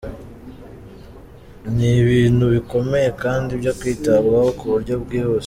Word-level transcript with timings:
Ni 1.75 1.89
ibintu 2.01 2.45
bikomeye 2.55 3.09
kandi 3.23 3.51
byo 3.61 3.71
kwitabwaho 3.79 4.47
ku 4.57 4.65
buryo 4.71 4.95
bwihuse. 5.03 5.39